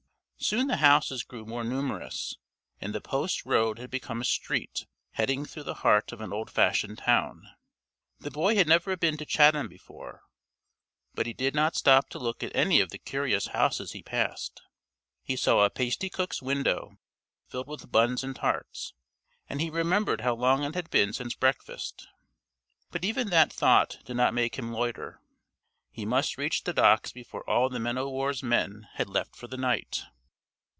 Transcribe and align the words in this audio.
Soon 0.43 0.65
the 0.65 0.77
houses 0.77 1.21
grew 1.21 1.45
more 1.45 1.63
numerous 1.63 2.35
and 2.79 2.95
the 2.95 2.99
post 2.99 3.45
road 3.45 3.77
had 3.77 3.91
become 3.91 4.21
a 4.21 4.25
street 4.25 4.87
heading 5.11 5.45
through 5.45 5.61
the 5.61 5.75
heart 5.85 6.11
of 6.11 6.19
an 6.19 6.33
old 6.33 6.49
fashioned 6.49 6.97
town. 6.97 7.47
The 8.19 8.31
boy 8.31 8.55
had 8.55 8.67
never 8.67 8.97
been 8.97 9.17
to 9.17 9.25
Chatham 9.27 9.67
before, 9.67 10.23
but 11.13 11.27
he 11.27 11.33
did 11.33 11.53
not 11.53 11.75
stop 11.75 12.09
to 12.09 12.17
look 12.19 12.41
at 12.41 12.55
any 12.55 12.79
of 12.81 12.89
the 12.89 12.97
curious 12.97 13.49
houses 13.49 13.91
he 13.91 14.01
passed. 14.01 14.63
He 15.23 15.35
saw 15.35 15.63
a 15.63 15.69
pasty 15.69 16.09
cook's 16.09 16.41
window 16.41 16.97
filled 17.47 17.67
with 17.67 17.91
buns 17.91 18.23
and 18.23 18.35
tarts, 18.35 18.95
and 19.47 19.61
he 19.61 19.69
remembered 19.69 20.21
how 20.21 20.33
long 20.33 20.63
it 20.63 20.73
had 20.73 20.89
been 20.89 21.13
since 21.13 21.35
breakfast, 21.35 22.07
but 22.89 23.05
even 23.05 23.29
that 23.29 23.53
thought 23.53 23.99
did 24.05 24.15
not 24.17 24.33
make 24.33 24.55
him 24.57 24.73
loiter. 24.73 25.21
He 25.91 26.03
must 26.03 26.39
reach 26.39 26.63
the 26.63 26.73
docks 26.73 27.11
before 27.11 27.47
all 27.47 27.69
the 27.69 27.79
men 27.79 27.99
o' 27.99 28.09
war's 28.09 28.41
men 28.41 28.87
had 28.95 29.07
left 29.07 29.35
for 29.35 29.45
the 29.47 29.55
night. 29.55 30.05